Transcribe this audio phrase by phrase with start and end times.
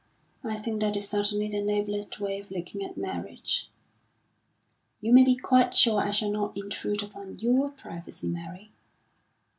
[0.43, 3.69] "I think that is certainly the noblest way of looking at marriage."
[4.99, 8.71] "You may be quite sure I shall not intrude upon your privacy, Mary."